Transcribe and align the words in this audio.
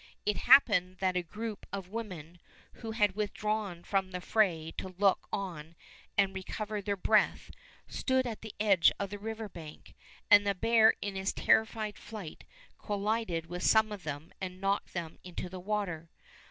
It 0.25 0.35
happened 0.49 0.97
that 0.97 1.15
a 1.15 1.21
group 1.21 1.67
of 1.71 1.89
women, 1.89 2.39
who 2.77 2.89
had 2.93 3.15
withdrawn 3.15 3.83
from 3.83 4.09
the 4.09 4.19
fray 4.19 4.73
to 4.79 4.95
look 4.97 5.27
on 5.31 5.75
and 6.17 6.33
recover 6.33 6.81
their 6.81 6.97
breath, 6.97 7.51
stood 7.87 8.25
at 8.25 8.41
the 8.41 8.55
edge 8.59 8.91
of 8.99 9.11
the 9.11 9.19
river 9.19 9.47
bank, 9.47 9.93
and 10.31 10.41
the 10.43 10.55
bear 10.55 10.95
in 11.03 11.15
his 11.15 11.33
terrified 11.33 11.99
flight 11.99 12.45
collided 12.79 13.45
with 13.45 13.61
some 13.61 13.91
of 13.91 14.01
them 14.03 14.33
and 14.41 14.59
knocked 14.59 14.93
them 14.93 15.19
into 15.23 15.49
the 15.49 15.59
water. 15.59 16.09